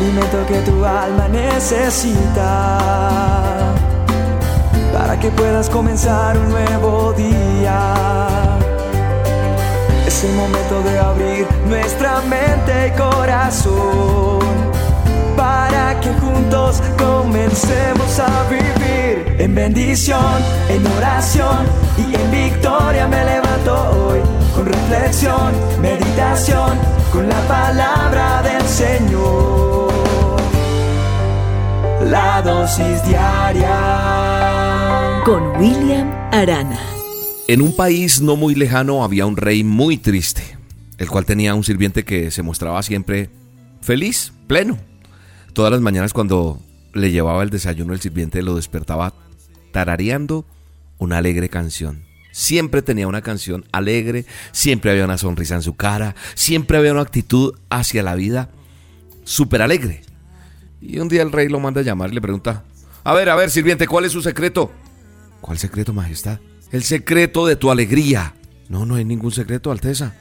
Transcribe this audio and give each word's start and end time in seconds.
alimento 0.00 0.46
que 0.46 0.58
tu 0.62 0.84
alma 0.84 1.28
necesita 1.28 2.78
para 4.92 5.18
que 5.18 5.30
puedas 5.30 5.68
comenzar 5.68 6.36
un 6.38 6.48
nuevo 6.48 7.12
día. 7.12 7.94
Es 10.06 10.24
el 10.24 10.32
momento 10.32 10.82
de 10.82 10.98
abrir 10.98 11.46
nuestra 11.66 12.20
mente 12.22 12.88
y 12.88 12.98
corazón 12.98 14.40
para 15.36 16.00
que 16.00 16.12
juntos 16.14 16.82
comencemos 16.98 18.18
a 18.18 18.48
vivir 18.48 19.36
en 19.38 19.54
bendición, 19.54 20.42
en 20.68 20.86
oración 20.98 21.66
y 21.98 22.14
en 22.14 22.30
victoria 22.30 23.06
me 23.06 23.24
levanto 23.24 23.74
hoy 24.08 24.39
con 24.60 24.68
reflexión, 24.70 25.52
meditación, 25.80 26.78
con 27.12 27.26
la 27.26 27.48
palabra 27.48 28.42
del 28.42 28.62
Señor. 28.68 29.90
La 32.04 32.42
dosis 32.42 33.02
diaria 33.06 33.72
con 35.24 35.56
William 35.58 36.10
Arana. 36.30 36.78
En 37.48 37.62
un 37.62 37.74
país 37.74 38.20
no 38.20 38.36
muy 38.36 38.54
lejano 38.54 39.02
había 39.02 39.24
un 39.24 39.38
rey 39.38 39.64
muy 39.64 39.96
triste, 39.96 40.42
el 40.98 41.08
cual 41.08 41.24
tenía 41.24 41.54
un 41.54 41.64
sirviente 41.64 42.04
que 42.04 42.30
se 42.30 42.42
mostraba 42.42 42.82
siempre 42.82 43.30
feliz, 43.80 44.34
pleno. 44.46 44.76
Todas 45.54 45.72
las 45.72 45.80
mañanas 45.80 46.12
cuando 46.12 46.60
le 46.92 47.10
llevaba 47.10 47.42
el 47.42 47.48
desayuno 47.48 47.94
el 47.94 48.02
sirviente 48.02 48.42
lo 48.42 48.56
despertaba 48.56 49.14
tarareando 49.72 50.44
una 50.98 51.16
alegre 51.16 51.48
canción. 51.48 52.09
Siempre 52.32 52.82
tenía 52.82 53.08
una 53.08 53.22
canción 53.22 53.64
alegre, 53.72 54.24
siempre 54.52 54.90
había 54.90 55.04
una 55.04 55.18
sonrisa 55.18 55.56
en 55.56 55.62
su 55.62 55.76
cara, 55.76 56.14
siempre 56.34 56.78
había 56.78 56.92
una 56.92 57.02
actitud 57.02 57.54
hacia 57.70 58.02
la 58.02 58.14
vida 58.14 58.50
súper 59.24 59.62
alegre. 59.62 60.02
Y 60.80 60.98
un 60.98 61.08
día 61.08 61.22
el 61.22 61.32
rey 61.32 61.48
lo 61.48 61.60
manda 61.60 61.80
a 61.80 61.84
llamar 61.84 62.10
y 62.10 62.14
le 62.14 62.20
pregunta, 62.20 62.64
a 63.04 63.14
ver, 63.14 63.28
a 63.28 63.36
ver, 63.36 63.50
sirviente, 63.50 63.86
¿cuál 63.86 64.04
es 64.04 64.12
su 64.12 64.22
secreto? 64.22 64.70
¿Cuál 65.40 65.58
secreto, 65.58 65.92
Majestad? 65.92 66.38
El 66.70 66.84
secreto 66.84 67.46
de 67.46 67.56
tu 67.56 67.70
alegría. 67.70 68.34
No, 68.68 68.86
no 68.86 68.94
hay 68.94 69.04
ningún 69.04 69.32
secreto, 69.32 69.72
Alteza. 69.72 70.14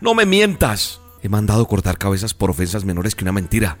No 0.00 0.14
me 0.14 0.26
mientas. 0.26 1.00
He 1.22 1.28
mandado 1.28 1.66
cortar 1.66 1.98
cabezas 1.98 2.32
por 2.32 2.50
ofensas 2.50 2.84
menores 2.84 3.14
que 3.14 3.24
una 3.24 3.32
mentira. 3.32 3.78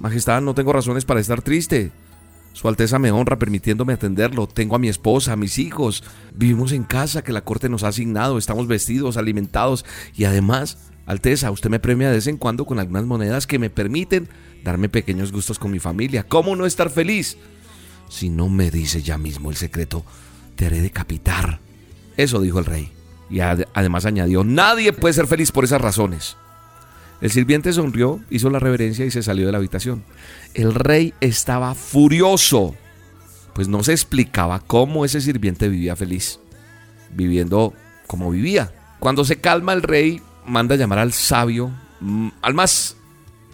Majestad, 0.00 0.40
no 0.40 0.54
tengo 0.54 0.72
razones 0.72 1.04
para 1.04 1.20
estar 1.20 1.42
triste. 1.42 1.92
Su 2.52 2.68
Alteza 2.68 2.98
me 2.98 3.10
honra 3.10 3.38
permitiéndome 3.38 3.92
atenderlo. 3.92 4.48
Tengo 4.48 4.76
a 4.76 4.78
mi 4.80 4.88
esposa, 4.88 5.32
a 5.32 5.36
mis 5.36 5.58
hijos. 5.58 6.02
Vivimos 6.34 6.72
en 6.72 6.84
casa 6.84 7.22
que 7.22 7.32
la 7.32 7.44
corte 7.44 7.68
nos 7.68 7.84
ha 7.84 7.88
asignado. 7.88 8.36
Estamos 8.36 8.66
vestidos, 8.66 9.16
alimentados. 9.16 9.84
Y 10.14 10.24
además, 10.24 10.78
Alteza, 11.06 11.50
usted 11.50 11.70
me 11.70 11.78
premia 11.78 12.08
de 12.08 12.16
vez 12.16 12.26
en 12.26 12.36
cuando 12.36 12.66
con 12.66 12.78
algunas 12.78 13.04
monedas 13.04 13.46
que 13.46 13.58
me 13.58 13.70
permiten 13.70 14.28
darme 14.64 14.88
pequeños 14.88 15.30
gustos 15.30 15.58
con 15.58 15.70
mi 15.70 15.78
familia. 15.78 16.26
¿Cómo 16.26 16.56
no 16.56 16.66
estar 16.66 16.90
feliz? 16.90 17.38
Si 18.08 18.28
no 18.28 18.48
me 18.48 18.70
dice 18.70 19.02
ya 19.02 19.18
mismo 19.18 19.50
el 19.50 19.56
secreto, 19.56 20.04
te 20.56 20.66
haré 20.66 20.80
decapitar. 20.80 21.60
Eso 22.16 22.40
dijo 22.40 22.58
el 22.58 22.64
rey. 22.64 22.92
Y 23.30 23.40
además 23.40 24.06
añadió, 24.06 24.42
nadie 24.42 24.92
puede 24.92 25.14
ser 25.14 25.26
feliz 25.26 25.52
por 25.52 25.64
esas 25.64 25.80
razones. 25.80 26.36
El 27.20 27.30
sirviente 27.30 27.72
sonrió, 27.72 28.20
hizo 28.30 28.50
la 28.50 28.60
reverencia 28.60 29.04
y 29.04 29.10
se 29.10 29.22
salió 29.22 29.46
de 29.46 29.52
la 29.52 29.58
habitación. 29.58 30.04
El 30.54 30.74
rey 30.74 31.14
estaba 31.20 31.74
furioso, 31.74 32.76
pues 33.54 33.66
no 33.68 33.82
se 33.82 33.92
explicaba 33.92 34.60
cómo 34.60 35.04
ese 35.04 35.20
sirviente 35.20 35.68
vivía 35.68 35.96
feliz, 35.96 36.38
viviendo 37.12 37.74
como 38.06 38.30
vivía. 38.30 38.72
Cuando 39.00 39.24
se 39.24 39.40
calma 39.40 39.72
el 39.72 39.82
rey, 39.82 40.22
manda 40.46 40.76
llamar 40.76 41.00
al 41.00 41.12
sabio, 41.12 41.72
mm, 42.00 42.28
al 42.40 42.54
más 42.54 42.96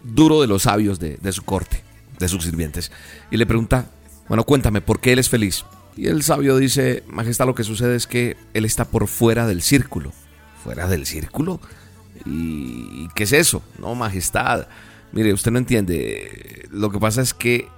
duro 0.03 0.43
de 0.43 0.47
los 0.47 0.65
sabios 0.65 0.99
de, 0.99 1.17
de 1.17 1.33
su 1.33 1.43
corte, 1.43 1.83
de 2.19 2.29
sus 2.29 2.45
sirvientes, 2.45 2.93
y 3.31 3.39
le 3.39 3.47
pregunta, 3.47 3.91
bueno, 4.29 4.45
cuéntame, 4.45 4.83
¿por 4.83 5.01
qué 5.01 5.13
él 5.13 5.19
es 5.19 5.31
feliz? 5.31 5.65
Y 5.97 6.09
el 6.09 6.23
sabio 6.23 6.57
dice, 6.57 7.05
Majestad, 7.07 7.47
lo 7.47 7.55
que 7.55 7.65
sucede 7.65 7.97
es 7.97 8.07
que 8.07 8.37
él 8.53 8.65
está 8.65 8.85
por 8.85 9.07
fuera 9.07 9.47
del 9.47 9.63
círculo. 9.63 10.13
¿Fuera 10.63 10.89
del 10.89 11.07
círculo? 11.07 11.61
¿Y 12.25 13.09
qué 13.15 13.25
es 13.25 13.33
eso? 13.33 13.63
No, 13.79 13.95
majestad. 13.95 14.67
Mire, 15.13 15.33
usted 15.33 15.51
no 15.51 15.59
entiende. 15.59 16.69
Lo 16.71 16.91
que 16.91 16.99
pasa 16.99 17.23
es 17.23 17.35
que 17.35 17.69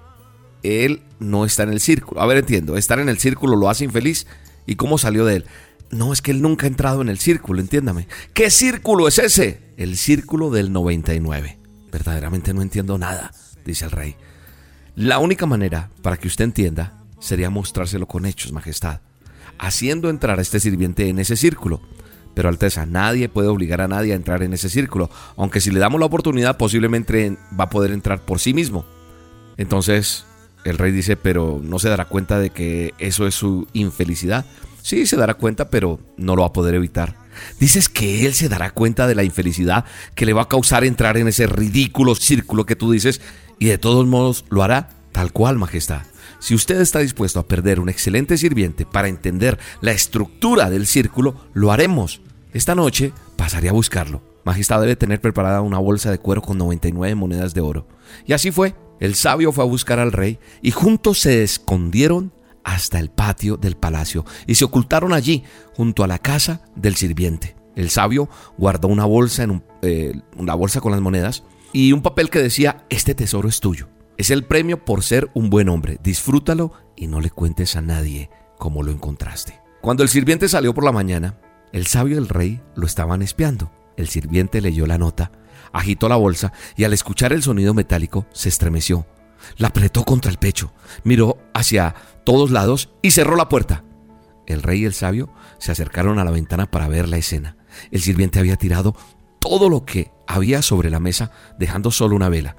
él 0.62 1.02
no 1.18 1.44
está 1.44 1.64
en 1.64 1.70
el 1.70 1.80
círculo. 1.80 2.20
A 2.20 2.26
ver, 2.26 2.38
entiendo. 2.38 2.76
Estar 2.76 2.98
en 2.98 3.08
el 3.08 3.18
círculo 3.18 3.56
lo 3.56 3.68
hace 3.68 3.84
infeliz. 3.84 4.26
¿Y 4.66 4.76
cómo 4.76 4.98
salió 4.98 5.24
de 5.24 5.36
él? 5.36 5.44
No, 5.90 6.12
es 6.12 6.20
que 6.20 6.32
él 6.32 6.42
nunca 6.42 6.66
ha 6.66 6.68
entrado 6.68 7.02
en 7.02 7.08
el 7.08 7.18
círculo, 7.18 7.60
entiéndame. 7.60 8.08
¿Qué 8.34 8.50
círculo 8.50 9.06
es 9.06 9.18
ese? 9.18 9.60
El 9.76 9.96
círculo 9.96 10.50
del 10.50 10.72
99. 10.72 11.58
Verdaderamente 11.92 12.52
no 12.52 12.62
entiendo 12.62 12.98
nada, 12.98 13.32
dice 13.64 13.84
el 13.84 13.92
rey. 13.92 14.16
La 14.96 15.18
única 15.18 15.46
manera 15.46 15.90
para 16.02 16.16
que 16.16 16.26
usted 16.26 16.44
entienda 16.44 17.04
sería 17.20 17.50
mostrárselo 17.50 18.06
con 18.06 18.26
hechos, 18.26 18.52
Majestad, 18.52 19.00
haciendo 19.58 20.10
entrar 20.10 20.38
a 20.38 20.42
este 20.42 20.58
sirviente 20.58 21.08
en 21.08 21.18
ese 21.18 21.36
círculo. 21.36 21.80
Pero 22.36 22.50
Alteza, 22.50 22.84
nadie 22.84 23.30
puede 23.30 23.48
obligar 23.48 23.80
a 23.80 23.88
nadie 23.88 24.12
a 24.12 24.16
entrar 24.16 24.42
en 24.42 24.52
ese 24.52 24.68
círculo, 24.68 25.08
aunque 25.38 25.62
si 25.62 25.70
le 25.70 25.80
damos 25.80 25.98
la 25.98 26.04
oportunidad 26.04 26.58
posiblemente 26.58 27.38
va 27.58 27.64
a 27.64 27.70
poder 27.70 27.92
entrar 27.92 28.26
por 28.26 28.40
sí 28.40 28.52
mismo. 28.52 28.84
Entonces 29.56 30.26
el 30.62 30.76
rey 30.76 30.92
dice, 30.92 31.16
pero 31.16 31.62
no 31.64 31.78
se 31.78 31.88
dará 31.88 32.04
cuenta 32.04 32.38
de 32.38 32.50
que 32.50 32.92
eso 32.98 33.26
es 33.26 33.34
su 33.34 33.66
infelicidad. 33.72 34.44
Sí, 34.82 35.06
se 35.06 35.16
dará 35.16 35.32
cuenta, 35.32 35.70
pero 35.70 35.98
no 36.18 36.36
lo 36.36 36.42
va 36.42 36.48
a 36.48 36.52
poder 36.52 36.74
evitar. 36.74 37.16
Dices 37.58 37.88
que 37.88 38.26
él 38.26 38.34
se 38.34 38.50
dará 38.50 38.70
cuenta 38.70 39.06
de 39.06 39.14
la 39.14 39.24
infelicidad 39.24 39.86
que 40.14 40.26
le 40.26 40.34
va 40.34 40.42
a 40.42 40.48
causar 40.48 40.84
entrar 40.84 41.16
en 41.16 41.28
ese 41.28 41.46
ridículo 41.46 42.14
círculo 42.14 42.66
que 42.66 42.76
tú 42.76 42.92
dices 42.92 43.22
y 43.58 43.64
de 43.64 43.78
todos 43.78 44.06
modos 44.06 44.44
lo 44.50 44.62
hará 44.62 44.90
tal 45.12 45.32
cual, 45.32 45.56
Majestad. 45.56 46.02
Si 46.38 46.54
usted 46.54 46.82
está 46.82 46.98
dispuesto 46.98 47.40
a 47.40 47.48
perder 47.48 47.80
un 47.80 47.88
excelente 47.88 48.36
sirviente 48.36 48.84
para 48.84 49.08
entender 49.08 49.58
la 49.80 49.92
estructura 49.92 50.68
del 50.68 50.86
círculo, 50.86 51.40
lo 51.54 51.72
haremos. 51.72 52.20
Esta 52.56 52.74
noche 52.74 53.12
pasaré 53.36 53.68
a 53.68 53.74
buscarlo. 53.74 54.22
Majestad 54.42 54.80
debe 54.80 54.96
tener 54.96 55.20
preparada 55.20 55.60
una 55.60 55.78
bolsa 55.78 56.10
de 56.10 56.18
cuero 56.18 56.40
con 56.40 56.56
99 56.56 57.14
monedas 57.14 57.52
de 57.52 57.60
oro. 57.60 57.86
Y 58.24 58.32
así 58.32 58.50
fue. 58.50 58.74
El 58.98 59.14
sabio 59.14 59.52
fue 59.52 59.62
a 59.62 59.66
buscar 59.66 59.98
al 59.98 60.10
rey 60.10 60.38
y 60.62 60.70
juntos 60.70 61.20
se 61.20 61.42
escondieron 61.42 62.32
hasta 62.64 62.98
el 62.98 63.10
patio 63.10 63.58
del 63.58 63.76
palacio 63.76 64.24
y 64.46 64.54
se 64.54 64.64
ocultaron 64.64 65.12
allí 65.12 65.44
junto 65.74 66.02
a 66.02 66.06
la 66.06 66.18
casa 66.18 66.62
del 66.74 66.96
sirviente. 66.96 67.56
El 67.74 67.90
sabio 67.90 68.30
guardó 68.56 68.88
una 68.88 69.04
bolsa 69.04 69.42
en 69.42 69.62
eh, 69.82 70.14
una 70.38 70.54
bolsa 70.54 70.80
con 70.80 70.92
las 70.92 71.02
monedas 71.02 71.44
y 71.74 71.92
un 71.92 72.00
papel 72.00 72.30
que 72.30 72.38
decía 72.38 72.86
este 72.88 73.14
tesoro 73.14 73.50
es 73.50 73.60
tuyo. 73.60 73.90
Es 74.16 74.30
el 74.30 74.44
premio 74.44 74.82
por 74.82 75.02
ser 75.02 75.28
un 75.34 75.50
buen 75.50 75.68
hombre. 75.68 75.98
Disfrútalo 76.02 76.72
y 76.96 77.06
no 77.06 77.20
le 77.20 77.28
cuentes 77.28 77.76
a 77.76 77.82
nadie 77.82 78.30
cómo 78.56 78.82
lo 78.82 78.92
encontraste. 78.92 79.60
Cuando 79.82 80.02
el 80.02 80.08
sirviente 80.08 80.48
salió 80.48 80.72
por 80.72 80.84
la 80.84 80.92
mañana, 80.92 81.38
el 81.72 81.86
sabio 81.86 82.16
y 82.16 82.18
el 82.18 82.28
rey 82.28 82.60
lo 82.74 82.86
estaban 82.86 83.22
espiando. 83.22 83.72
El 83.96 84.08
sirviente 84.08 84.60
leyó 84.60 84.86
la 84.86 84.98
nota, 84.98 85.32
agitó 85.72 86.08
la 86.08 86.16
bolsa 86.16 86.52
y 86.76 86.84
al 86.84 86.92
escuchar 86.92 87.32
el 87.32 87.42
sonido 87.42 87.74
metálico 87.74 88.26
se 88.32 88.48
estremeció. 88.48 89.06
La 89.56 89.68
apretó 89.68 90.04
contra 90.04 90.30
el 90.30 90.38
pecho, 90.38 90.72
miró 91.04 91.38
hacia 91.54 91.94
todos 92.24 92.50
lados 92.50 92.90
y 93.02 93.10
cerró 93.10 93.36
la 93.36 93.48
puerta. 93.48 93.84
El 94.46 94.62
rey 94.62 94.82
y 94.82 94.84
el 94.84 94.94
sabio 94.94 95.32
se 95.58 95.72
acercaron 95.72 96.18
a 96.18 96.24
la 96.24 96.30
ventana 96.30 96.70
para 96.70 96.88
ver 96.88 97.08
la 97.08 97.16
escena. 97.16 97.56
El 97.90 98.00
sirviente 98.00 98.38
había 98.38 98.56
tirado 98.56 98.94
todo 99.40 99.68
lo 99.68 99.84
que 99.84 100.12
había 100.26 100.62
sobre 100.62 100.90
la 100.90 101.00
mesa, 101.00 101.30
dejando 101.58 101.90
solo 101.90 102.16
una 102.16 102.28
vela, 102.28 102.56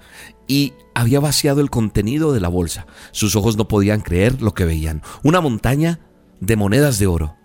y 0.48 0.74
había 0.96 1.20
vaciado 1.20 1.60
el 1.62 1.70
contenido 1.70 2.34
de 2.34 2.40
la 2.40 2.48
bolsa. 2.48 2.88
Sus 3.12 3.36
ojos 3.36 3.58
no 3.58 3.68
podían 3.68 4.02
creer 4.02 4.42
lo 4.42 4.54
que 4.54 4.66
veían. 4.66 5.02
Una 5.24 5.42
montaña 5.42 6.00
de 6.40 6.56
monedas 6.56 7.00
de 7.00 7.08
oro. 7.08 7.37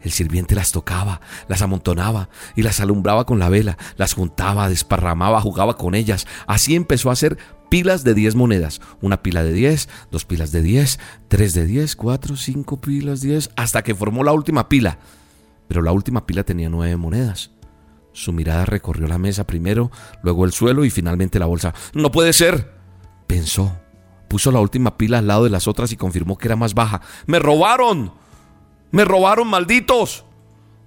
El 0.00 0.12
sirviente 0.12 0.54
las 0.54 0.72
tocaba, 0.72 1.20
las 1.48 1.62
amontonaba 1.62 2.28
y 2.54 2.62
las 2.62 2.80
alumbraba 2.80 3.24
con 3.24 3.38
la 3.38 3.48
vela, 3.48 3.76
las 3.96 4.14
juntaba, 4.14 4.68
desparramaba, 4.68 5.40
jugaba 5.40 5.76
con 5.76 5.94
ellas. 5.94 6.26
Así 6.46 6.76
empezó 6.76 7.10
a 7.10 7.14
hacer 7.14 7.38
pilas 7.68 8.04
de 8.04 8.14
10 8.14 8.34
monedas. 8.36 8.80
Una 9.00 9.22
pila 9.22 9.42
de 9.42 9.52
10, 9.52 9.88
dos 10.10 10.24
pilas 10.24 10.52
de 10.52 10.62
10, 10.62 10.98
tres 11.28 11.54
de 11.54 11.66
10, 11.66 11.96
cuatro, 11.96 12.36
cinco 12.36 12.80
pilas 12.80 13.20
de 13.20 13.30
10, 13.30 13.50
hasta 13.56 13.82
que 13.82 13.94
formó 13.94 14.24
la 14.24 14.32
última 14.32 14.68
pila. 14.68 14.98
Pero 15.66 15.82
la 15.82 15.92
última 15.92 16.26
pila 16.26 16.44
tenía 16.44 16.68
nueve 16.68 16.96
monedas. 16.96 17.50
Su 18.12 18.32
mirada 18.32 18.64
recorrió 18.64 19.06
la 19.06 19.18
mesa 19.18 19.46
primero, 19.46 19.90
luego 20.22 20.44
el 20.44 20.52
suelo 20.52 20.84
y 20.84 20.90
finalmente 20.90 21.38
la 21.38 21.46
bolsa. 21.46 21.74
No 21.92 22.10
puede 22.10 22.32
ser, 22.32 22.74
pensó. 23.26 23.78
Puso 24.28 24.50
la 24.50 24.60
última 24.60 24.98
pila 24.98 25.18
al 25.18 25.26
lado 25.26 25.44
de 25.44 25.50
las 25.50 25.68
otras 25.68 25.92
y 25.92 25.96
confirmó 25.96 26.36
que 26.36 26.48
era 26.48 26.56
más 26.56 26.74
baja. 26.74 27.00
¡Me 27.26 27.38
robaron! 27.38 28.12
¡Me 28.90 29.04
robaron, 29.04 29.48
malditos! 29.48 30.24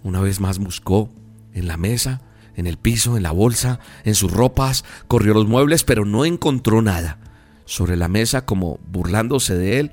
Una 0.04 0.22
vez 0.22 0.40
más 0.40 0.58
buscó 0.58 1.10
en 1.54 1.68
la 1.68 1.78
mesa, 1.78 2.22
en 2.56 2.66
el 2.66 2.78
piso, 2.78 3.18
en 3.18 3.24
la 3.24 3.32
bolsa, 3.32 3.80
en 4.04 4.16
sus 4.16 4.32
ropas, 4.32 4.84
corrió 5.08 5.34
los 5.34 5.48
muebles, 5.48 5.84
pero 5.84 6.06
no 6.06 6.26
encontró 6.26 6.82
nada. 6.82 7.20
Sobre 7.66 7.96
la 7.96 8.08
mesa, 8.08 8.46
como 8.46 8.80
burlándose 8.92 9.56
de 9.56 9.80
él, 9.80 9.92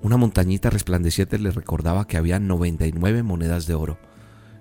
una 0.00 0.16
montañita 0.16 0.70
resplandeciente 0.70 1.38
le 1.38 1.50
recordaba 1.50 2.06
que 2.06 2.16
había 2.16 2.38
99 2.38 3.22
monedas 3.22 3.66
de 3.66 3.74
oro. 3.74 3.98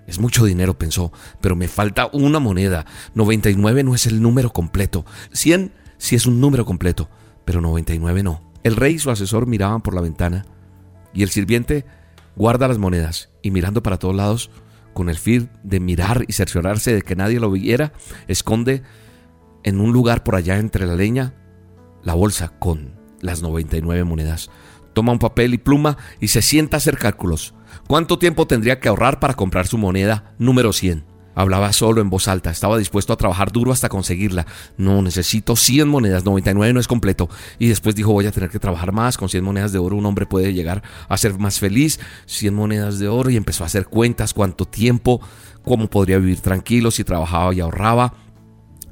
Es 0.08 0.20
mucho 0.20 0.44
dinero, 0.44 0.78
pensó, 0.78 1.12
pero 1.40 1.56
me 1.56 1.68
falta 1.68 2.10
una 2.12 2.40
moneda. 2.40 2.86
99 3.14 3.84
no 3.84 3.94
es 3.94 4.08
el 4.08 4.22
número 4.22 4.52
completo. 4.52 5.06
100 5.32 5.72
si 6.00 6.16
es 6.16 6.26
un 6.26 6.42
número 6.42 6.66
completo, 6.66 7.10
pero 7.46 7.62
99 7.62 8.24
no. 8.24 8.42
El 8.64 8.76
rey 8.76 8.96
y 8.96 9.00
su 9.00 9.12
asesor 9.12 9.46
miraban 9.46 9.82
por 9.82 9.94
la 9.94 10.02
ventana 10.02 10.46
y 11.14 11.24
el 11.24 11.30
sirviente 11.30 11.86
guarda 12.36 12.68
las 12.68 12.78
monedas 12.78 13.30
y 13.42 13.52
mirando 13.52 13.84
para 13.84 13.98
todos 13.98 14.16
lados, 14.16 14.52
con 14.94 15.10
el 15.10 15.18
fin 15.18 15.50
de 15.64 15.80
mirar 15.80 16.26
y 16.28 16.34
cerciorarse 16.34 16.94
de 16.94 17.02
que 17.02 17.16
nadie 17.16 17.40
lo 17.40 17.52
viera, 17.52 17.94
esconde 18.28 18.84
en 19.64 19.80
un 19.80 19.92
lugar 19.92 20.24
por 20.24 20.36
allá 20.36 20.58
entre 20.58 20.86
la 20.86 20.96
leña 20.96 21.34
la 22.04 22.14
bolsa 22.14 22.54
con 22.60 22.94
las 23.22 23.42
99 23.42 24.04
monedas. 24.04 24.50
Toma 24.94 25.12
un 25.12 25.20
papel 25.20 25.54
y 25.54 25.58
pluma 25.58 25.98
y 26.20 26.30
se 26.30 26.42
sienta 26.42 26.78
a 26.78 26.80
hacer 26.80 26.98
cálculos. 26.98 27.54
¿Cuánto 27.88 28.20
tiempo 28.20 28.48
tendría 28.48 28.80
que 28.80 28.90
ahorrar 28.90 29.20
para 29.20 29.36
comprar 29.36 29.68
su 29.68 29.78
moneda 29.78 30.34
número 30.38 30.74
100? 30.74 31.09
Hablaba 31.40 31.72
solo 31.72 32.02
en 32.02 32.10
voz 32.10 32.28
alta, 32.28 32.52
estaba 32.52 32.78
dispuesto 32.78 33.14
a 33.14 33.16
trabajar 33.16 33.54
duro 33.54 33.72
hasta 33.72 33.88
conseguirla. 33.88 34.46
No, 34.76 35.02
necesito 35.02 35.56
100 35.56 35.88
monedas, 35.88 36.26
99 36.26 36.74
no 36.74 36.82
es 36.82 36.88
completo. 36.90 37.30
Y 37.60 37.70
después 37.70 37.96
dijo, 37.96 38.12
voy 38.12 38.26
a 38.26 38.34
tener 38.34 38.50
que 38.50 38.60
trabajar 38.60 38.92
más, 38.92 39.18
con 39.18 39.30
100 39.30 39.42
monedas 39.42 39.72
de 39.72 39.80
oro 39.80 39.96
un 39.96 40.06
hombre 40.06 40.26
puede 40.26 40.52
llegar 40.52 40.84
a 41.08 41.18
ser 41.18 41.40
más 41.40 41.58
feliz. 41.58 41.98
100 42.26 42.54
monedas 42.54 43.00
de 43.00 43.08
oro 43.08 43.30
y 43.30 43.38
empezó 43.38 43.64
a 43.64 43.68
hacer 43.68 43.86
cuentas, 43.86 44.34
cuánto 44.34 44.66
tiempo, 44.66 45.22
cómo 45.64 45.90
podría 45.90 46.18
vivir 46.18 46.42
tranquilo 46.42 46.92
si 46.92 47.06
trabajaba 47.06 47.54
y 47.54 47.62
ahorraba. 47.62 48.16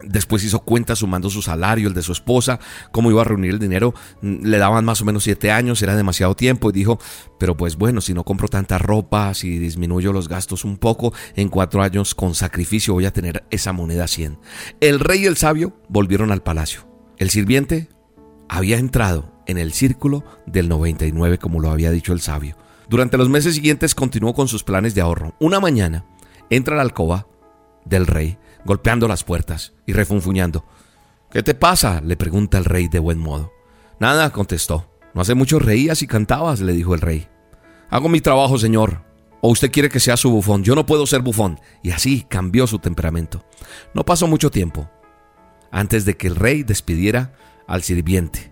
Después 0.08 0.44
hizo 0.44 0.60
cuentas 0.60 1.00
sumando 1.00 1.30
su 1.30 1.42
salario, 1.42 1.88
el 1.88 1.94
de 1.94 2.02
su 2.02 2.12
esposa, 2.12 2.60
cómo 2.92 3.12
iba 3.12 3.22
a 3.22 3.26
reunir 3.26 3.52
el 3.52 3.60
dinero. 3.60 3.94
Mm, 4.22 4.46
le 4.46 4.58
daban 4.58 4.86
más 4.86 5.02
o 5.02 5.06
menos 5.06 5.24
siete 5.24 5.52
años, 5.52 5.82
era 5.82 5.96
demasiado 5.96 6.36
tiempo. 6.36 6.70
Y 6.70 6.74
dijo, 6.74 7.00
pero 7.40 7.58
pues 7.58 7.76
bueno, 7.76 8.02
si 8.02 8.14
no 8.14 8.24
compro 8.24 8.48
tanta 8.48 8.78
ropa, 8.78 9.34
si 9.34 9.60
disminuyo 9.60 10.14
los 10.14 10.30
gastos 10.30 10.66
un 10.66 10.78
poco, 10.78 11.14
en 11.36 11.50
cuatro 11.50 11.82
años 11.82 12.16
con 12.16 12.36
sacrificio 12.36 12.94
voy 12.94 13.06
a 13.06 13.14
tener 13.14 13.44
esa 13.50 13.74
moneda 13.74 14.08
100. 14.08 14.40
El 14.80 15.00
rey 15.00 15.24
y 15.24 15.26
el 15.26 15.38
sabio 15.38 15.78
volvieron 15.90 16.32
al 16.32 16.44
palacio. 16.44 16.88
El 17.18 17.30
sirviente 17.30 17.90
había 18.50 18.78
entrado 18.78 19.34
en 19.48 19.58
el 19.58 19.74
círculo 19.74 20.24
del 20.46 20.70
99, 20.70 21.38
como 21.38 21.60
lo 21.60 21.72
había 21.72 21.92
dicho 21.92 22.14
el 22.14 22.22
sabio. 22.22 22.56
Durante 22.90 23.18
los 23.18 23.30
meses 23.30 23.56
siguientes 23.56 23.96
continuó 23.96 24.34
con 24.34 24.48
sus 24.48 24.64
planes 24.64 24.96
de 24.96 25.02
ahorro. 25.02 25.36
Una 25.40 25.60
mañana 25.60 26.06
entra 26.50 26.76
a 26.76 26.78
la 26.78 26.84
alcoba 26.84 27.28
del 27.86 28.08
rey 28.08 28.38
golpeando 28.68 29.08
las 29.08 29.24
puertas 29.24 29.74
y 29.88 29.94
refunfuñando. 29.94 30.64
¿Qué 31.32 31.42
te 31.42 31.56
pasa? 31.56 32.02
le 32.02 32.16
pregunta 32.16 32.60
el 32.60 32.66
rey 32.66 32.88
de 32.88 33.00
buen 33.00 33.18
modo. 33.18 33.52
Nada, 34.00 34.30
contestó. 34.30 34.92
No 35.16 35.22
hace 35.22 35.34
mucho 35.34 35.58
reías 35.58 36.04
y 36.04 36.08
cantabas, 36.08 36.60
le 36.60 36.74
dijo 36.74 36.94
el 36.94 37.02
rey. 37.02 37.28
Hago 37.90 38.10
mi 38.10 38.22
trabajo, 38.22 38.60
señor. 38.60 39.04
¿O 39.42 39.50
usted 39.50 39.72
quiere 39.72 39.90
que 39.90 40.00
sea 40.00 40.18
su 40.18 40.30
bufón? 40.30 40.64
Yo 40.64 40.76
no 40.76 40.86
puedo 40.86 41.08
ser 41.08 41.22
bufón. 41.22 41.60
Y 41.82 41.92
así 41.92 42.26
cambió 42.30 42.68
su 42.68 42.78
temperamento. 42.78 43.44
No 43.94 44.04
pasó 44.04 44.28
mucho 44.28 44.52
tiempo 44.52 44.90
antes 45.72 46.06
de 46.06 46.16
que 46.16 46.28
el 46.28 46.36
rey 46.36 46.64
despidiera 46.64 47.34
al 47.68 47.84
sirviente, 47.84 48.52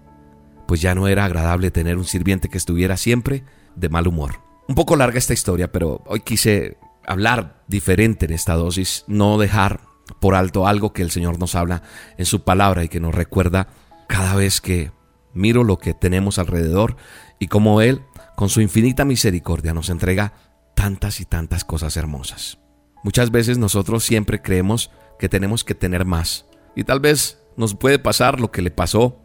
pues 0.67 0.81
ya 0.81 0.95
no 0.95 1.07
era 1.07 1.25
agradable 1.25 1.71
tener 1.71 1.97
un 1.97 2.05
sirviente 2.05 2.49
que 2.49 2.57
estuviera 2.57 2.97
siempre 2.97 3.43
de 3.75 3.89
mal 3.89 4.07
humor. 4.07 4.41
Un 4.67 4.75
poco 4.75 4.95
larga 4.95 5.17
esta 5.17 5.33
historia, 5.33 5.71
pero 5.71 6.03
hoy 6.07 6.21
quise 6.21 6.77
hablar 7.05 7.63
diferente 7.67 8.25
en 8.25 8.33
esta 8.33 8.55
dosis, 8.55 9.05
no 9.07 9.37
dejar 9.37 9.81
por 10.19 10.35
alto 10.35 10.67
algo 10.67 10.93
que 10.93 11.01
el 11.01 11.11
Señor 11.11 11.39
nos 11.39 11.55
habla 11.55 11.83
en 12.17 12.25
su 12.25 12.43
palabra 12.43 12.83
y 12.83 12.89
que 12.89 12.99
nos 12.99 13.15
recuerda 13.15 13.67
cada 14.07 14.35
vez 14.35 14.61
que 14.61 14.91
miro 15.33 15.63
lo 15.63 15.77
que 15.77 15.93
tenemos 15.93 16.39
alrededor 16.39 16.95
y 17.39 17.47
cómo 17.47 17.81
Él, 17.81 18.01
con 18.35 18.49
su 18.49 18.61
infinita 18.61 19.05
misericordia, 19.05 19.73
nos 19.73 19.89
entrega 19.89 20.33
tantas 20.75 21.19
y 21.19 21.25
tantas 21.25 21.65
cosas 21.65 21.97
hermosas. 21.97 22.59
Muchas 23.03 23.31
veces 23.31 23.57
nosotros 23.57 24.03
siempre 24.03 24.41
creemos 24.41 24.91
que 25.19 25.29
tenemos 25.29 25.63
que 25.63 25.75
tener 25.75 26.05
más 26.05 26.45
y 26.75 26.83
tal 26.83 26.99
vez 26.99 27.39
nos 27.57 27.75
puede 27.75 27.99
pasar 27.99 28.39
lo 28.39 28.51
que 28.51 28.61
le 28.61 28.71
pasó 28.71 29.21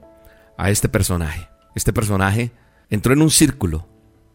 a 0.57 0.71
este 0.71 0.89
personaje. 0.89 1.49
Este 1.75 1.93
personaje 1.93 2.53
entró 2.91 3.13
en 3.13 3.23
un 3.23 3.31
círculo 3.31 3.89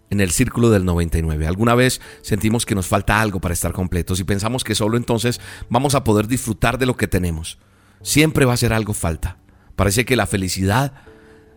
en 0.09 0.21
el 0.21 0.31
círculo 0.31 0.69
del 0.69 0.85
99. 0.85 1.47
Alguna 1.47 1.75
vez 1.75 2.01
sentimos 2.21 2.65
que 2.65 2.75
nos 2.75 2.87
falta 2.87 3.21
algo 3.21 3.39
para 3.41 3.53
estar 3.53 3.73
completos 3.73 4.19
y 4.19 4.23
pensamos 4.23 4.63
que 4.63 4.75
solo 4.75 4.97
entonces 4.97 5.39
vamos 5.69 5.95
a 5.95 6.03
poder 6.03 6.27
disfrutar 6.27 6.77
de 6.77 6.85
lo 6.85 6.95
que 6.95 7.07
tenemos. 7.07 7.59
Siempre 8.01 8.45
va 8.45 8.53
a 8.53 8.57
ser 8.57 8.73
algo 8.73 8.93
falta. 8.93 9.37
Parece 9.75 10.05
que 10.05 10.15
la 10.15 10.27
felicidad 10.27 10.93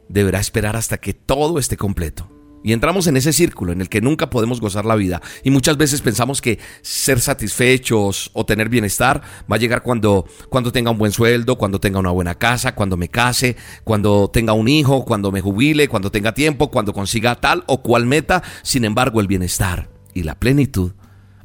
deberá 0.08 0.40
esperar 0.40 0.76
hasta 0.76 0.98
que 0.98 1.14
todo 1.14 1.58
esté 1.58 1.76
completo. 1.76 2.37
Y 2.62 2.72
entramos 2.72 3.06
en 3.06 3.16
ese 3.16 3.32
círculo 3.32 3.72
en 3.72 3.80
el 3.80 3.88
que 3.88 4.00
nunca 4.00 4.30
podemos 4.30 4.60
gozar 4.60 4.84
la 4.84 4.96
vida. 4.96 5.22
Y 5.44 5.50
muchas 5.50 5.76
veces 5.76 6.02
pensamos 6.02 6.40
que 6.40 6.58
ser 6.82 7.20
satisfechos 7.20 8.30
o 8.34 8.44
tener 8.44 8.68
bienestar 8.68 9.22
va 9.50 9.56
a 9.56 9.58
llegar 9.58 9.82
cuando, 9.82 10.26
cuando 10.48 10.72
tenga 10.72 10.90
un 10.90 10.98
buen 10.98 11.12
sueldo, 11.12 11.56
cuando 11.56 11.80
tenga 11.80 11.98
una 11.98 12.10
buena 12.10 12.34
casa, 12.34 12.74
cuando 12.74 12.96
me 12.96 13.08
case, 13.08 13.56
cuando 13.84 14.28
tenga 14.28 14.52
un 14.52 14.68
hijo, 14.68 15.04
cuando 15.04 15.30
me 15.30 15.40
jubile, 15.40 15.88
cuando 15.88 16.10
tenga 16.10 16.34
tiempo, 16.34 16.70
cuando 16.70 16.92
consiga 16.92 17.36
tal 17.36 17.64
o 17.66 17.82
cual 17.82 18.06
meta. 18.06 18.42
Sin 18.62 18.84
embargo, 18.84 19.20
el 19.20 19.28
bienestar 19.28 19.90
y 20.14 20.24
la 20.24 20.38
plenitud 20.38 20.92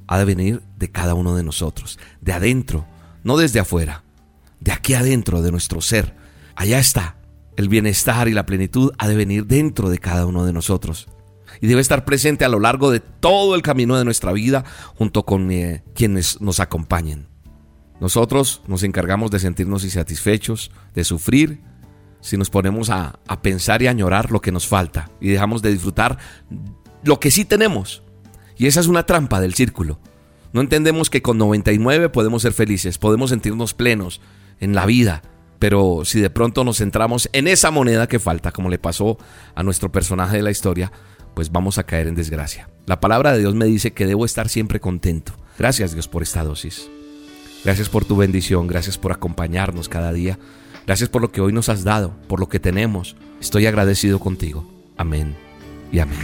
ha 0.07 0.17
de 0.17 0.25
venir 0.25 0.61
de 0.77 0.91
cada 0.91 1.13
uno 1.13 1.35
de 1.35 1.43
nosotros, 1.43 1.99
de 2.21 2.33
adentro, 2.33 2.87
no 3.23 3.37
desde 3.37 3.59
afuera, 3.59 4.03
de 4.59 4.71
aquí 4.71 4.93
adentro 4.93 5.41
de 5.41 5.51
nuestro 5.51 5.81
ser. 5.81 6.15
Allá 6.55 6.79
está 6.79 7.17
el 7.57 7.69
bienestar 7.69 8.27
y 8.27 8.33
la 8.33 8.45
plenitud 8.45 8.91
ha 8.97 9.07
de 9.07 9.15
venir 9.15 9.45
dentro 9.45 9.89
de 9.89 9.99
cada 9.99 10.25
uno 10.25 10.45
de 10.45 10.53
nosotros 10.53 11.07
y 11.61 11.67
debe 11.67 11.81
estar 11.81 12.05
presente 12.05 12.45
a 12.45 12.49
lo 12.49 12.59
largo 12.59 12.91
de 12.91 12.99
todo 12.99 13.55
el 13.55 13.61
camino 13.61 13.97
de 13.97 14.05
nuestra 14.05 14.31
vida 14.31 14.63
junto 14.95 15.23
con 15.23 15.51
eh, 15.51 15.83
quienes 15.93 16.41
nos 16.41 16.59
acompañen. 16.59 17.27
Nosotros 17.99 18.61
nos 18.67 18.83
encargamos 18.83 19.31
de 19.31 19.39
sentirnos 19.39 19.83
insatisfechos, 19.83 20.71
de 20.93 21.03
sufrir, 21.03 21.61
si 22.21 22.37
nos 22.37 22.49
ponemos 22.49 22.89
a, 22.89 23.19
a 23.27 23.41
pensar 23.41 23.81
y 23.81 23.87
a 23.87 23.91
añorar 23.91 24.31
lo 24.31 24.41
que 24.41 24.51
nos 24.51 24.67
falta 24.67 25.09
y 25.19 25.29
dejamos 25.29 25.61
de 25.61 25.71
disfrutar 25.71 26.17
lo 27.03 27.19
que 27.19 27.31
sí 27.31 27.45
tenemos. 27.45 28.03
Y 28.57 28.67
esa 28.67 28.79
es 28.79 28.87
una 28.87 29.05
trampa 29.05 29.41
del 29.41 29.53
círculo. 29.53 29.99
No 30.53 30.61
entendemos 30.61 31.09
que 31.09 31.21
con 31.21 31.37
99 31.37 32.09
podemos 32.09 32.41
ser 32.41 32.53
felices, 32.53 32.97
podemos 32.97 33.31
sentirnos 33.31 33.73
plenos 33.73 34.21
en 34.59 34.75
la 34.75 34.85
vida, 34.85 35.21
pero 35.63 36.01
si 36.03 36.19
de 36.19 36.29
pronto 36.29 36.65
nos 36.65 36.79
centramos 36.79 37.29
en 37.31 37.47
esa 37.47 37.71
moneda 37.71 38.05
que 38.05 38.19
falta, 38.19 38.51
como 38.51 38.69
le 38.69 38.79
pasó 38.79 39.17
a 39.55 39.63
nuestro 39.63 39.93
personaje 39.93 40.35
de 40.35 40.43
la 40.43 40.51
historia, 40.51 40.91
pues 41.35 41.53
vamos 41.53 41.77
a 41.77 41.85
caer 41.85 42.07
en 42.07 42.15
desgracia. 42.15 42.69
La 42.85 42.99
palabra 42.99 43.31
de 43.31 43.39
Dios 43.39 43.55
me 43.55 43.63
dice 43.63 43.93
que 43.93 44.05
debo 44.05 44.25
estar 44.25 44.49
siempre 44.49 44.81
contento. 44.81 45.31
Gracias 45.57 45.93
Dios 45.93 46.09
por 46.09 46.21
esta 46.21 46.43
dosis. 46.43 46.89
Gracias 47.63 47.87
por 47.87 48.03
tu 48.03 48.17
bendición, 48.17 48.67
gracias 48.67 48.97
por 48.97 49.13
acompañarnos 49.13 49.87
cada 49.87 50.11
día. 50.11 50.37
Gracias 50.85 51.07
por 51.07 51.21
lo 51.21 51.31
que 51.31 51.39
hoy 51.39 51.53
nos 51.53 51.69
has 51.69 51.85
dado, 51.85 52.13
por 52.27 52.41
lo 52.41 52.49
que 52.49 52.59
tenemos. 52.59 53.15
Estoy 53.39 53.65
agradecido 53.65 54.19
contigo. 54.19 54.69
Amén 54.97 55.33
y 55.93 55.99
amén. 55.99 56.19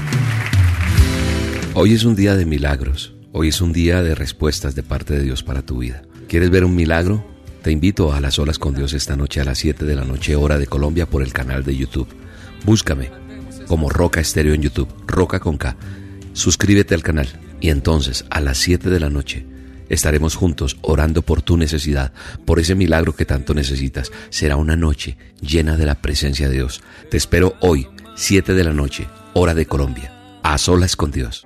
Hoy 1.76 1.94
es 1.94 2.04
un 2.04 2.18
día 2.18 2.36
de 2.36 2.46
milagros. 2.46 3.14
Hoy 3.32 3.48
es 3.48 3.62
un 3.62 3.72
día 3.72 4.04
de 4.04 4.16
respuestas 4.16 4.76
de 4.76 4.84
parte 4.84 5.14
de 5.14 5.24
Dios 5.24 5.44
para 5.44 5.62
tu 5.62 5.78
vida. 5.78 6.02
¿Quieres 6.28 6.50
ver 6.50 6.66
un 6.66 6.76
milagro? 6.76 7.39
Te 7.62 7.72
invito 7.72 8.14
a 8.14 8.22
las 8.22 8.40
olas 8.40 8.58
con 8.58 8.74
Dios 8.74 8.94
esta 8.94 9.18
noche 9.18 9.42
a 9.42 9.44
las 9.44 9.58
7 9.58 9.84
de 9.84 9.96
la 9.96 10.06
noche 10.06 10.36
hora 10.38 10.58
de 10.58 10.68
Colombia 10.68 11.06
por 11.06 11.22
el 11.22 11.34
canal 11.34 11.66
de 11.66 11.76
YouTube. 11.76 12.08
Búscame 12.64 13.12
como 13.68 13.90
Roca 13.90 14.22
Estéreo 14.22 14.54
en 14.54 14.62
YouTube, 14.62 14.88
Roca 15.06 15.42
con 15.42 15.58
K. 15.58 15.76
Suscríbete 16.32 16.96
al 16.96 17.04
canal 17.04 17.28
y 17.60 17.70
entonces 17.70 18.24
a 18.30 18.40
las 18.40 18.60
7 18.60 18.90
de 18.90 19.00
la 19.02 19.10
noche 19.10 19.46
estaremos 19.90 20.36
juntos 20.36 20.78
orando 20.82 21.22
por 21.22 21.42
tu 21.42 21.58
necesidad, 21.58 22.14
por 22.46 22.60
ese 22.60 22.76
milagro 22.76 23.14
que 23.14 23.26
tanto 23.26 23.54
necesitas. 23.54 24.10
Será 24.30 24.56
una 24.56 24.78
noche 24.78 25.18
llena 25.42 25.76
de 25.76 25.86
la 25.86 25.96
presencia 25.96 26.48
de 26.48 26.56
Dios. 26.56 26.82
Te 27.12 27.18
espero 27.18 27.56
hoy, 27.60 27.90
7 28.16 28.54
de 28.54 28.64
la 28.64 28.74
noche, 28.74 29.08
hora 29.34 29.54
de 29.54 29.66
Colombia, 29.66 30.14
a 30.44 30.58
solas 30.58 30.96
con 30.96 31.12
Dios. 31.12 31.46